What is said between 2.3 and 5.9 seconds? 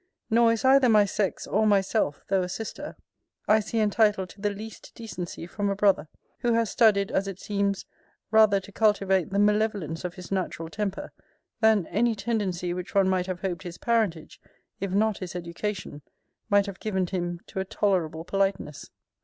a sister, I see entitled to the least decency from a